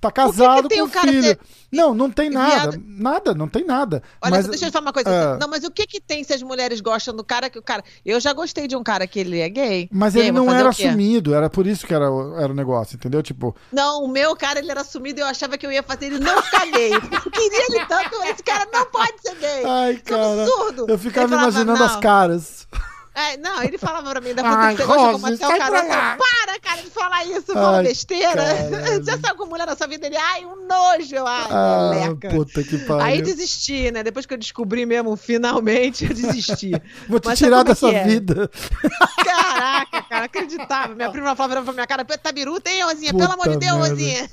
[0.00, 1.38] Tá casado que que com um filho.
[1.72, 2.70] Não, não tem nada.
[2.70, 2.82] Viado...
[2.86, 4.02] Nada, não tem nada.
[4.22, 5.10] Olha, mas, deixa eu te falar uma coisa.
[5.10, 5.38] Uh...
[5.40, 7.82] Não, mas o que que tem se as mulheres gostam do cara que o cara.
[8.06, 9.88] Eu já gostei de um cara que ele é gay.
[9.92, 13.22] Mas ele não era assumido, era por isso que era, era o negócio, entendeu?
[13.22, 13.56] Tipo.
[13.72, 16.20] Não, o meu cara ele era assumido e eu achava que eu ia fazer ele
[16.20, 16.92] não ficar gay.
[17.28, 19.64] Eu queria ele tanto, esse cara não pode ser gay.
[19.64, 20.22] Ai, Isso cara.
[20.22, 20.86] É um absurdo.
[20.88, 22.68] Eu ficava falava, imaginando as caras.
[23.18, 26.16] É, não, ele falava pra mim, da puta que você gosta como até o cara.
[26.16, 28.44] Para, cara, de falar isso, fala besteira.
[29.02, 31.26] Já saiu com mulher na sua vida, ele, ai, um nojo.
[31.26, 32.28] Ai, ah, moleca.
[32.28, 33.02] Puta que pariu.
[33.02, 34.04] Aí desisti, né?
[34.04, 36.70] Depois que eu descobri mesmo, finalmente, eu desisti.
[37.08, 38.04] Vou te Mas tirar dessa é?
[38.04, 38.48] vida.
[39.24, 40.94] Caraca, cara, acreditava.
[40.94, 43.12] Minha prima falava pra minha cara, tá biruta, hein, Rosinha?
[43.12, 44.30] Pelo amor de Deus, Rosinha.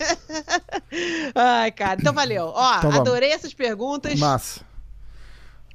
[1.34, 2.52] Ai, cara, então valeu.
[2.54, 4.20] Ó, então adorei essas perguntas.
[4.20, 4.75] Massa.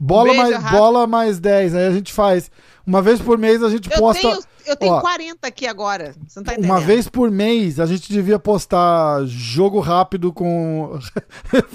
[0.02, 0.76] Bola, Beijo, mais, Rafa.
[0.76, 1.74] bola mais 10.
[1.74, 2.50] Aí a gente faz.
[2.86, 4.22] Uma vez por mês a gente Eu posta.
[4.22, 6.14] tenho, eu tenho ó, 40 aqui agora.
[6.26, 6.70] Você não tá entendendo?
[6.70, 10.98] Uma vez por mês a gente devia postar jogo rápido com.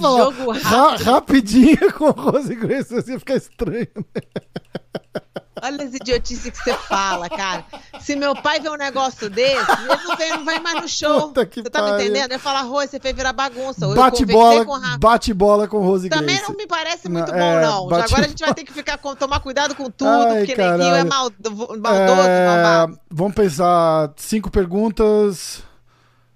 [0.00, 1.04] Jogo Ra- rápido.
[1.04, 3.86] rapidinho com Rose Grace, assim ia ficar estranho.
[5.66, 7.64] Olha as idiotices que você fala, cara.
[8.00, 11.28] Se meu pai vê um negócio desse, ele não, vem, não vai mais no show.
[11.28, 12.32] Puta que você tá me entendendo?
[12.32, 13.86] Eu falo, Rose, você fez virar bagunça.
[13.94, 14.98] Bate bola, com Rafa.
[14.98, 16.50] bate bola com Rose Também Grace.
[16.50, 17.90] não me parece Não, muito é, bom, não.
[17.90, 20.38] Já bate- Agora a gente vai ter que ficar com- tomar cuidado com tudo, Ai,
[20.38, 21.08] porque neguinho é caralho.
[21.08, 23.00] maldo, maldoso, É, malvado.
[23.10, 25.62] vamos pensar cinco perguntas.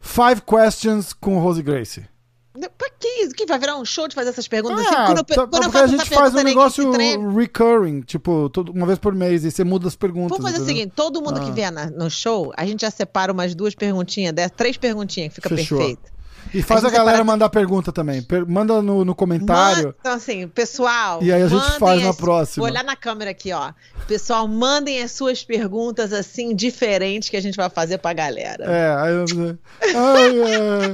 [0.01, 2.05] Five questions com Rose Grace.
[2.53, 3.35] Pra que isso?
[3.35, 5.07] Que vai virar um show de fazer essas perguntas Ah, assim?
[5.07, 6.91] Quando eu, tá- quando eu porque a gente faz um negócio
[7.37, 10.31] recurring, tipo, todo- uma vez por mês, e você muda as perguntas.
[10.37, 10.77] Vamos fazer o entendeu?
[10.83, 11.45] seguinte: todo mundo Ah.
[11.45, 15.29] que vier na- no show, a gente já separa umas duas perguntinhas, dez, três perguntinhas,
[15.29, 15.79] que fica Fechou.
[15.79, 16.11] perfeito.
[16.53, 18.23] E faz a a, galera separa- mandar pergunta também.
[18.23, 19.85] Per- manda no, no comentário.
[19.85, 21.23] Manda- então, assim, pessoal.
[21.23, 22.65] E aí a gente faz na as- próxima.
[22.67, 23.73] Vou olhar na câmera aqui, ó.
[24.09, 28.65] Pessoal, mandem as suas perguntas assim, diferentes que a gente vai fazer pra galera.
[28.65, 29.59] É, aí eu...
[29.95, 30.41] Ai,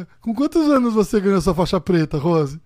[0.01, 2.61] é, com quantos anos você ganhou sua faixa preta, Rose?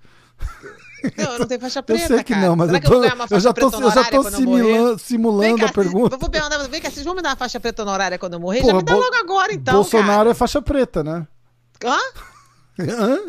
[1.16, 2.06] Não, eu não tenho faixa Eu preta.
[2.08, 2.46] sei que cara.
[2.46, 5.56] não, mas eu, eu tô, eu faixa já tô, eu já tô eu simulando, simulando
[5.56, 6.16] Vem a cá, pergunta.
[6.16, 8.60] Vou perguntar, vem cá, vocês vão me dar uma faixa preta honorária quando eu morrer?
[8.60, 9.74] Porra, Já me dá logo agora, então.
[9.74, 11.26] Bolsonaro é faixa preta, né?
[11.78, 11.94] cara.
[11.94, 11.98] Hã?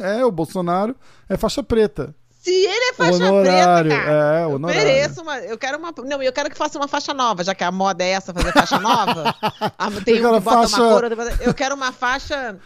[0.01, 0.95] É, o Bolsonaro
[1.29, 2.13] é faixa preta.
[2.41, 4.39] Se ele é faixa Honorário, preta, cara.
[4.39, 4.83] é, eu honorário.
[4.83, 5.37] mereço uma.
[5.39, 5.93] Eu quero uma.
[6.05, 8.51] Não, eu quero que faça uma faixa nova, já que a moda é essa, fazer
[8.51, 9.35] faixa nova.
[9.77, 12.57] Ah, tem Eu um quero que bota faixa- uma cor, eu quero uma faixa.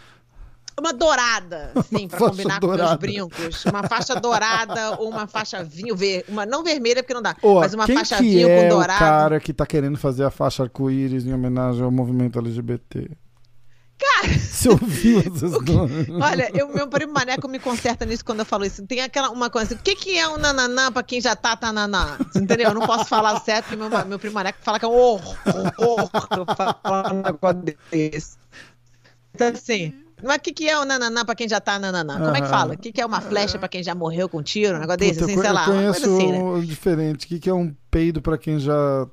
[0.78, 2.98] Uma dourada, sim, pra faixa combinar com meus dourada.
[2.98, 3.64] brincos.
[3.64, 6.26] Uma faixa dourada ou uma faixa vinho verde.
[6.28, 7.34] Uma, não vermelha, porque não dá.
[7.40, 8.98] Ô, mas uma quem faixa que vinho é com o dourado.
[8.98, 13.10] cara que tá querendo fazer a faixa arco-íris em homenagem ao movimento LGBT?
[14.16, 16.08] Cara, Você ouviu essas coisas?
[16.20, 18.86] Olha, eu, meu primo Maneco me conserta nisso quando eu falo isso.
[18.86, 21.54] Tem aquela uma coisa assim, o que, que é um nananã pra quem já tá
[21.56, 22.16] tananã?
[22.34, 22.68] Entendeu?
[22.68, 25.36] Eu não posso falar certo, porque meu, meu primo Maneco fala que é um horror,
[25.78, 26.46] horror, eu
[26.82, 28.36] falo um negócio desse.
[29.34, 32.18] Então, assim, mas o que, que é um nananã pra quem já tá nananã?
[32.18, 32.74] Como é que fala?
[32.74, 34.76] O que, que é uma flecha pra quem já morreu com um tiro?
[34.76, 36.60] Um negócio desse, Puta, assim, eu, sei eu lá, uma conheço assim, né?
[36.64, 37.26] diferente.
[37.26, 39.06] O que, que é um peido pra quem já.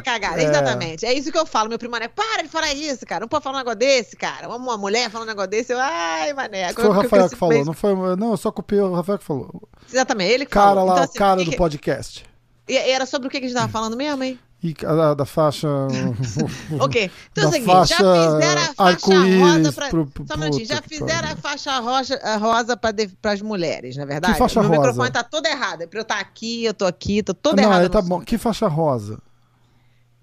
[0.00, 0.44] Tá Tá- é.
[0.44, 1.04] exatamente.
[1.04, 2.14] É isso que eu falo, meu primo Maneco.
[2.14, 3.20] Para de falar isso, cara.
[3.20, 4.48] Não pode falar um negócio desse, cara.
[4.48, 6.80] Uma, uma mulher falando um negócio desse, eu, ai, Maneco.
[6.80, 7.94] Foi o Rafael que falou, não foi?
[8.16, 9.62] Não, eu só copiei o Rafael que falou.
[9.92, 10.84] Exatamente, ele que Cara falou.
[10.86, 12.24] lá, Então, o assim, cara que do que- podcast.
[12.68, 14.38] E era sobre o que a gente tava falando mesmo, hein?
[14.64, 15.66] E a, da faixa.
[16.80, 17.10] Ok.
[17.32, 19.06] Então é o Da seguinte, já faixa fizeram a faixa
[19.40, 22.80] rosa pro- Só um minutinho, já fizeram a faixa rosa, a rosa
[23.20, 24.34] pras mulheres, na verdade?
[24.34, 24.80] Que faixa Meu rosa?
[24.80, 25.82] microfone tá todo errado.
[25.82, 27.82] É pra eu estar aqui, eu tô aqui, tô todo não, errado.
[27.82, 28.20] aí tá no bom.
[28.20, 29.18] Que faixa rosa?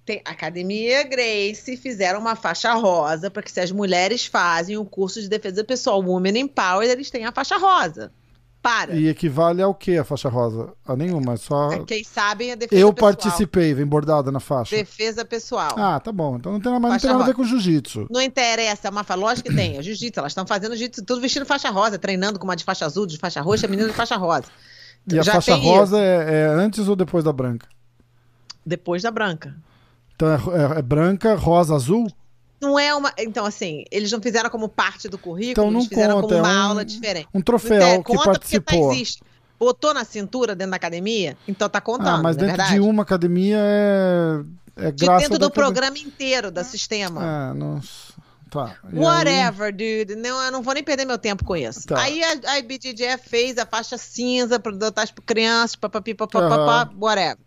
[0.10, 5.22] Tem Academia Grace fizeram uma faixa rosa para que se as mulheres fazem o curso
[5.22, 8.12] de defesa pessoal Women Empowered, eles têm a faixa rosa.
[8.60, 8.95] Para.
[8.95, 10.74] E equivale ao que a faixa rosa?
[10.84, 11.84] A nenhuma, é só.
[11.86, 13.13] Quem sabem a defesa Eu pessoal.
[13.13, 14.76] participei, vem bordada na faixa.
[14.76, 15.76] Defesa pessoal.
[15.78, 16.38] Ah, tá bom.
[16.38, 18.08] Então não tem, nada- não Faixa tem nada a ver com jiu-jitsu.
[18.10, 21.22] Não interessa, é uma fa- lógico que tem, é jiu-jitsu, elas estão fazendo jiu-jitsu, tudo
[21.22, 23.93] vestindo faixa rosa, treinando com uma de faixa azul, de faixa roxa, a menina de
[23.93, 24.45] faixa rosa.
[25.08, 27.67] E a Já faixa tem rosa é, é antes ou depois da branca?
[28.65, 29.56] Depois da branca.
[30.19, 32.05] Então é, é- é branca, rosa, azul?
[32.62, 33.13] Não é uma.
[33.17, 36.39] Então, assim, eles não fizeram como parte do currículo, Então não eles fizeram conta, como
[36.45, 37.27] uma é um- aula diferente.
[37.34, 38.91] Um troféu interessa, que conta porque tá, participou.
[38.91, 39.21] existe.
[39.58, 42.73] Botou na cintura dentro da academia, então tá contando, ah, mas não é dentro verdade?
[42.73, 44.41] de uma academia é,
[44.75, 45.49] é De dentro do academia.
[45.51, 47.51] programa inteiro da sistema.
[47.51, 47.82] É, não...
[48.49, 48.75] Tá.
[48.91, 50.15] E aí- Whatever, dude.
[50.15, 51.86] Não, eu não vou nem perder meu tempo com isso.
[51.88, 52.01] Tá.
[52.01, 56.45] Aí a, a IBJJF fez a faixa cinza para adotar as crianças, papapi, papapá,
[56.84, 56.89] Aham.
[56.99, 57.38] whatever.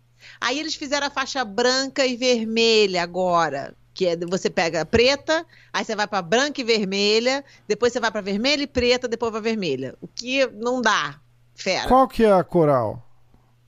[0.41, 3.73] Aí eles fizeram a faixa branca e vermelha agora.
[3.93, 7.99] Que é, você pega a preta, aí você vai pra branca e vermelha, depois você
[7.99, 9.95] vai pra vermelha e preta, depois vai vermelha.
[10.01, 11.15] O que não dá,
[11.53, 11.87] fera.
[11.87, 13.07] Qual que é a coral?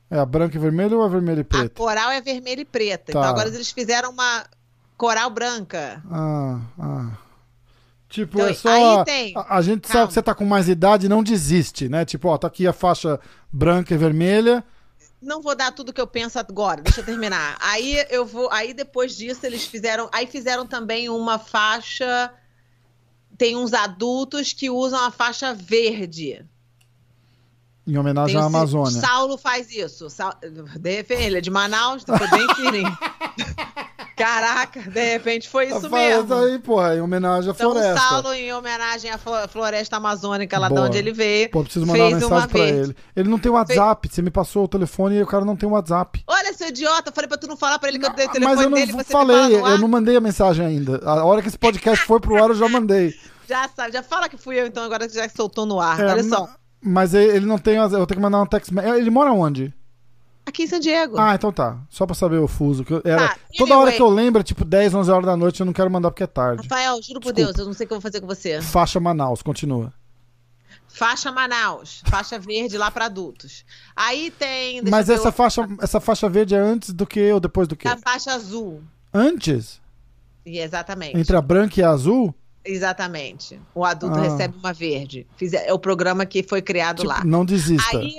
[0.09, 1.69] É a branca e vermelha ou a vermelha e A preta?
[1.75, 3.11] coral é vermelha e preta.
[3.13, 3.19] Tá.
[3.19, 4.45] Então agora eles fizeram uma
[4.97, 6.01] coral branca.
[6.09, 7.11] Ah, ah.
[8.09, 8.69] Tipo, Então, é só.
[8.99, 10.07] aí tem- A, a gente sabe Calma.
[10.07, 12.05] que você tá com mais idade, não desiste, né?
[12.05, 13.19] Tipo, ó, tá aqui a faixa
[13.51, 14.63] branca e vermelha.
[15.25, 17.57] Não vou dar tudo que eu penso agora, deixa eu terminar.
[17.61, 22.31] Aí eu vou, aí depois disso eles fizeram, aí fizeram também uma faixa
[23.37, 26.45] tem uns adultos que usam a faixa verde.
[27.85, 28.99] Em homenagem Tem à Amazônia.
[28.99, 30.07] Saulo faz isso.
[30.65, 32.97] Repente, ele é de Manaus, foi bem fininho.
[34.15, 36.33] Caraca, de repente foi isso mesmo.
[36.33, 37.93] aí, porra, em homenagem à Então, floresta.
[37.95, 40.81] o Saulo, em homenagem à flo- floresta amazônica, lá Boa.
[40.81, 42.79] de onde ele veio, Pô, preciso mandar uma fez uma mensagem pra verde.
[42.81, 42.95] ele.
[43.15, 44.09] Ele não tem WhatsApp.
[44.09, 46.23] Você me passou o telefone e o cara não tem WhatsApp.
[46.27, 48.27] Olha, seu idiota, eu falei pra tu não falar pra ele que eu dei o
[48.29, 51.01] Mas telefone eu não dele, falei, eu não mandei a mensagem ainda.
[51.03, 53.13] A hora que esse podcast foi pro ar, eu já mandei.
[53.47, 55.99] Já sabe, já fala que fui eu, então, agora que já soltou no ar.
[55.99, 56.49] É, Olha só.
[56.81, 57.75] Mas ele não tem.
[57.75, 58.71] Eu ter que mandar um text.
[58.97, 59.71] Ele mora onde?
[60.45, 61.17] Aqui em San Diego.
[61.19, 61.79] Ah, então tá.
[61.89, 62.83] Só pra saber o fuso.
[62.85, 63.95] que era, Tá, toda hora anyway.
[63.95, 66.27] que eu lembro, tipo 10, 11 horas da noite, eu não quero mandar porque é
[66.27, 66.67] tarde.
[66.67, 67.53] Rafael, juro por Desculpa.
[67.53, 68.61] Deus, eu não sei o que eu vou fazer com você.
[68.61, 69.91] Faixa Manaus, continua.
[70.87, 73.65] Faixa Manaus, faixa verde lá pra adultos.
[73.95, 74.81] Aí tem.
[74.83, 77.87] Mas essa faixa, essa faixa verde é antes do que ou depois do que?
[77.87, 78.81] A faixa azul.
[79.13, 79.81] Antes?
[80.45, 81.17] E Exatamente.
[81.17, 82.33] Entre a branca e a azul?
[82.63, 83.59] Exatamente.
[83.73, 84.21] O adulto Ah.
[84.21, 85.27] recebe uma verde.
[85.65, 87.23] É o programa que foi criado Tipo, lá.
[87.25, 87.97] não desista.
[87.97, 88.15] Aí-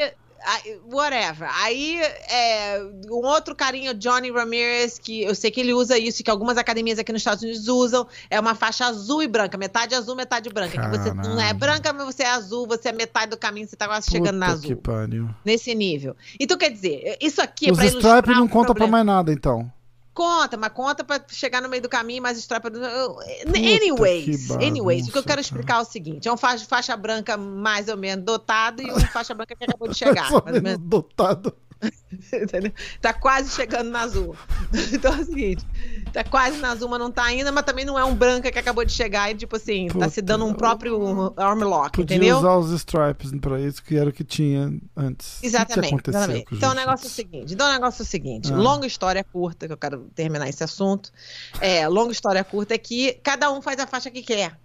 [0.90, 1.48] whatever.
[1.62, 1.98] Aí,
[2.30, 2.80] é,
[3.10, 6.98] um outro carinha, Johnny Ramirez, que eu sei que ele usa isso, que algumas academias
[6.98, 10.78] aqui nos Estados Unidos usam, é uma faixa azul e branca, metade azul, metade branca.
[10.80, 13.76] Que você não é branca, mas você é azul, você é metade do caminho, você
[13.76, 14.68] tá quase chegando na Puta azul.
[14.68, 15.28] que pariu.
[15.44, 16.16] Nesse nível.
[16.38, 19.04] Então, quer dizer, isso aqui é Os pra ilustrar stripes não conta pra problema.
[19.04, 19.70] mais nada, então.
[20.16, 22.64] Conta, mas conta pra chegar no meio do caminho, strap.
[22.64, 26.96] que Anyways, anyways, o que eu quero explicar é o seguinte: é um faixa, faixa
[26.96, 30.30] branca mais ou menos dotado e um faixa branca que acabou de chegar.
[30.30, 31.54] Mais ou mais menos dotado.
[33.02, 34.34] Tá quase chegando na azul.
[34.90, 35.66] Então é o seguinte:
[36.12, 38.58] tá quase na azul, mas não tá ainda, mas também não é um branca que
[38.58, 40.58] acabou de chegar e, tipo assim, tá se dando um Puta.
[40.58, 42.38] próprio arm lock, Podia entendeu?
[42.38, 45.38] usar os stripes pra isso, que era o que tinha antes.
[45.38, 46.08] O que Exatamente.
[46.08, 46.46] exatamente.
[46.52, 47.54] Então o negócio é o seguinte.
[47.54, 48.52] Então o negócio é o seguinte.
[48.52, 48.56] Ah.
[48.56, 51.12] Longa história curta, que eu quero terminar esse assunto.
[51.60, 54.58] É, longa história curta é que cada um faz a faixa que quer.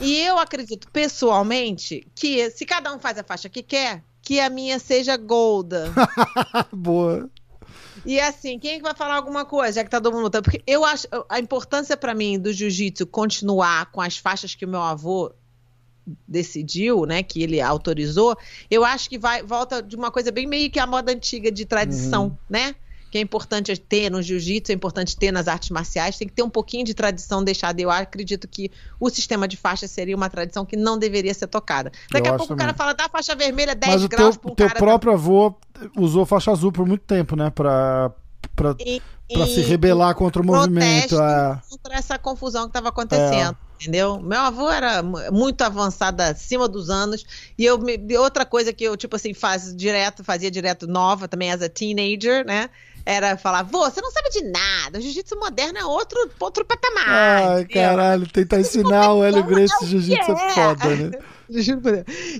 [0.00, 4.50] E eu acredito pessoalmente que se cada um faz a faixa que quer, que a
[4.50, 5.92] minha seja golda.
[6.72, 7.28] Boa.
[8.08, 10.44] E assim, quem é que vai falar alguma coisa, já que tá todo mundo lutando?
[10.44, 14.68] Porque eu acho a importância pra mim do jiu-jitsu continuar com as faixas que o
[14.68, 15.30] meu avô
[16.26, 18.34] decidiu, né, que ele autorizou,
[18.70, 21.66] eu acho que vai volta de uma coisa bem meio que a moda antiga de
[21.66, 22.36] tradição, Uhum.
[22.48, 22.74] né?
[23.10, 26.42] Que é importante ter no jiu-jitsu, é importante ter nas artes marciais, tem que ter
[26.42, 27.80] um pouquinho de tradição deixada.
[27.80, 31.90] Eu acredito que o sistema de faixa seria uma tradição que não deveria ser tocada.
[32.10, 32.78] Daqui Eu a pouco o cara também.
[32.78, 34.78] fala, dá faixa vermelha 10 Mas o teu, graus pra um teu cara.
[34.78, 35.54] próprio avô
[35.96, 37.50] usou faixa azul por muito tempo, né?
[37.50, 38.12] Pra,
[38.54, 39.00] pra, E-
[39.32, 41.14] pra se e- rebelar contra o movimento.
[41.20, 41.60] é.
[41.70, 43.56] contra essa confusão que estava acontecendo.
[43.80, 44.18] Entendeu?
[44.20, 47.24] Meu avô era mu- muito avançado acima dos anos.
[47.56, 51.52] E eu me- outra coisa que eu, tipo assim, faz direto, fazia direto nova também
[51.52, 52.68] as a teenager, né?
[53.10, 54.98] Era falar, vô, você não sabe de nada.
[54.98, 57.08] O jiu-jitsu moderno é outro, outro patamar.
[57.08, 57.82] Ai, entendeu?
[57.82, 60.50] caralho, tentar ensinar o Hélio Gracie jiu-jitsu é é.
[60.50, 61.10] foda, né?
[61.48, 61.66] Deus.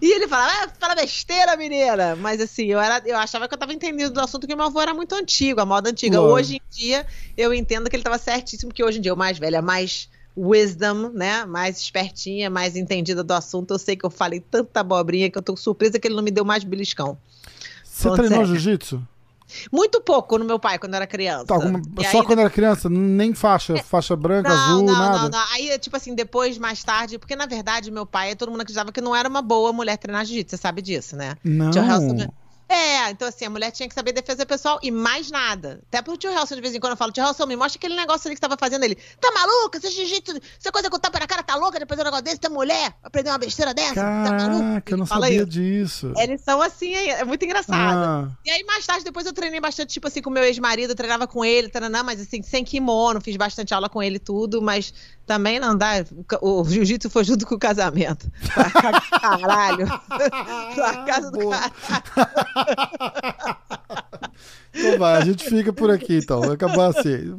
[0.03, 2.15] E ele falava, ah, fala besteira, menina.
[2.17, 4.79] Mas assim, eu, era, eu achava que eu tava entendendo do assunto que meu avô
[4.79, 6.21] era muito antigo, a moda antiga.
[6.21, 6.39] Lógico.
[6.39, 9.39] Hoje em dia, eu entendo que ele tava certíssimo, que hoje em dia o mais
[9.39, 11.47] velho é mais wisdom, né?
[11.47, 13.73] Mais espertinha, mais entendida do assunto.
[13.73, 16.31] Eu sei que eu falei tanta abobrinha que eu tô surpresa que ele não me
[16.31, 17.17] deu mais beliscão.
[17.83, 19.03] Você Falando treinou jiu-jitsu?
[19.73, 21.47] Muito pouco no meu pai, quando era criança.
[21.47, 21.81] Tá, alguma-
[22.11, 22.89] só aí, quando era criança?
[22.89, 25.19] Nem faixa, faixa branca, não, azul, não, nada?
[25.23, 25.45] não, não.
[25.53, 29.01] Aí, tipo assim, depois, mais tarde, porque na verdade, meu pai, todo mundo acreditava que
[29.01, 31.35] não era uma boa mulher treinar jiu-jitsu, você sabe disso, né?
[31.43, 31.71] Não.
[31.71, 32.29] Tio Helson-
[32.69, 35.81] É, então assim, a mulher tinha que saber defesa pessoal e mais nada.
[35.89, 37.97] Até pro tio Helson, de vez em quando, eu falo, tio Helson, me mostra aquele
[37.97, 38.95] negócio ali que você tava fazendo ele.
[39.21, 39.79] Tá maluca?
[39.79, 42.39] Esse jiu-jitsu, essa coisa com tapa na cara, tá louca depois de um negócio desse?
[42.39, 42.95] Tá mulher?
[43.03, 43.95] Aprender uma besteira dessa?
[43.95, 44.59] tá maluca?
[44.65, 45.47] Caraca, eu não Fala sabia isso.
[45.51, 46.13] disso.
[46.19, 48.29] Eles são assim, é muito engraçado.
[48.29, 51.27] Ah, E aí, mais tarde, depois eu treinei bastante, tipo assim, com meu ex-marido, treinava
[51.27, 54.93] com ele, taranã, mas assim, sem kimono, fiz bastante aula com ele e tudo, mas
[55.27, 56.05] também não dá.
[56.43, 58.31] O jiu-jitsu foi junto com o casamento.
[58.53, 59.87] Pra casa do caralho.
[60.75, 61.73] pra casa do caralho.
[64.75, 66.41] então vai, a gente fica por aqui então.
[66.41, 67.39] Vai acabar assim.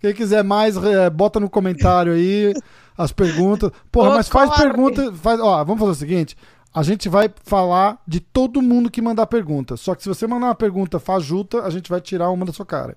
[0.00, 2.54] Quem quiser mais, eh, bota no comentário aí
[2.96, 3.70] as perguntas.
[3.90, 4.62] Porra, Ô, mas faz corre.
[4.62, 5.12] pergunta.
[5.12, 6.36] Faz, ó, vamos fazer o seguinte.
[6.74, 9.76] A gente vai falar de todo mundo que mandar pergunta.
[9.76, 12.64] Só que se você mandar uma pergunta fajuta, a gente vai tirar uma da sua
[12.64, 12.96] cara.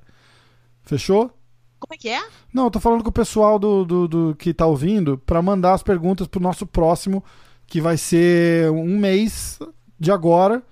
[0.84, 1.32] Fechou?
[1.80, 2.22] Como é que é?
[2.54, 5.74] Não, eu tô falando com o pessoal do, do, do que tá ouvindo pra mandar
[5.74, 7.24] as perguntas pro nosso próximo,
[7.68, 9.60] que vai ser um mês
[10.00, 10.64] de agora,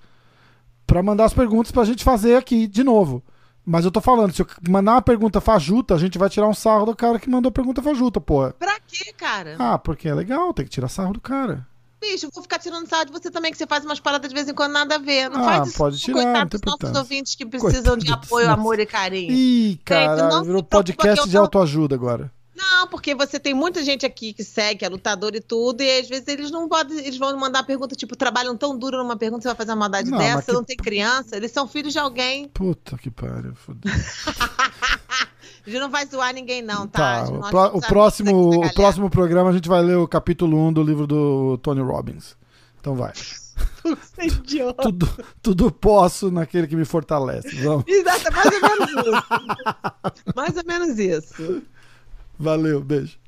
[0.94, 3.24] pra mandar as perguntas pra gente fazer aqui de novo.
[3.66, 6.54] Mas eu tô falando, se eu mandar uma pergunta fajuta, a gente vai tirar um
[6.54, 8.54] sarro do cara que mandou a pergunta fajuta, porra.
[8.60, 9.56] Pra quê, cara?
[9.58, 11.66] Ah, porque é legal, tem que tirar sarro do cara.
[12.00, 14.36] Bicho, eu vou ficar tirando sarro de você também, que você faz umas paradas de
[14.36, 15.30] vez em quando nada a ver.
[15.32, 15.78] Não Ah, faz isso.
[15.80, 19.32] pode tirar, Coitado dos nossos ouvintes que precisam de Coitado dos apoio, amor e carinho.
[19.32, 22.32] Ih, se virou podcast de autoajuda agora.
[22.56, 26.00] Não, porque você tem muita gente aqui que segue, que é lutador e tudo, e
[26.00, 29.42] às vezes eles não podem, eles vão mandar pergunta, tipo, trabalham tão duro numa pergunta,
[29.42, 32.00] você vai fazer uma maldade Não, dessa, que- não tem criança, eles são filhos de
[32.00, 32.48] alguém.
[32.50, 33.92] Puta que pariu, fodeu.
[35.66, 37.26] A gente não vai zoar ninguém, não, tá?
[37.26, 37.32] Tá,
[37.74, 41.08] o, o próximo, o próximo programa a gente vai ler o capítulo 1 do livro
[41.08, 42.36] do Tony Robbins.
[42.80, 43.14] Então vai.
[43.86, 44.74] É.
[44.82, 45.10] Tudo,
[45.42, 47.54] tudo posso naquele que me fortalece.
[47.62, 47.84] Vamos.
[47.88, 50.34] Exato, é mais ou menos isso.
[50.36, 51.62] mais ou menos isso.
[52.38, 53.23] Valeu, beijo.